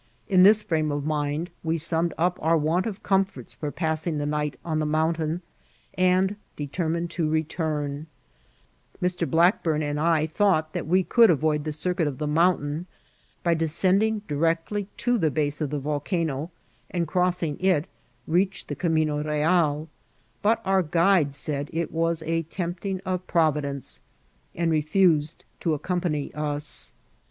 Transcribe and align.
In 0.27 0.41
this 0.41 0.63
frame 0.63 0.91
of 0.91 1.03
DESCBNTFROM 1.03 1.03
THS 1.03 1.05
VOLCANO. 1.05 1.11
8S9 1.29 1.31
mind 1.31 1.49
we 1.63 1.77
summed 1.77 2.13
up 2.17 2.39
oxa 2.39 2.63
w^t 2.63 2.85
of 2.87 3.03
comforts 3.03 3.53
for 3.53 3.71
passing 3.71 4.17
the 4.17 4.25
night 4.25 4.57
on 4.65 4.79
the 4.79 4.87
mountain, 4.87 5.43
and 5.93 6.37
determined 6.55 7.11
to 7.11 7.29
return* 7.29 8.07
Mr. 8.99 9.29
Blackburn 9.29 9.83
and 9.83 9.99
I 9.99 10.25
thought 10.25 10.73
that 10.73 10.87
we 10.87 11.03
could 11.03 11.29
avoid 11.29 11.65
the 11.65 11.71
circuit 11.71 12.07
of 12.07 12.17
the 12.17 12.25
mountain 12.25 12.87
by 13.43 13.53
descending 13.53 14.23
directly 14.27 14.87
to 14.97 15.19
the 15.19 15.29
base 15.29 15.61
of 15.61 15.69
the 15.69 15.77
volcano, 15.77 16.49
and 16.89 17.07
crossing 17.07 17.59
it, 17.59 17.85
reach 18.25 18.65
the 18.65 18.75
camino 18.75 19.21
real; 19.21 19.87
but 20.41 20.63
our 20.65 20.81
guide 20.81 21.35
said 21.35 21.69
it 21.71 21.91
was 21.91 22.23
a 22.23 22.41
tempting 22.41 23.01
of 23.05 23.27
Provi 23.27 23.61
dence, 23.61 24.01
and 24.55 24.71
refused 24.71 25.45
to 25.59 25.75
accompany 25.75 26.33
us. 26.33 26.91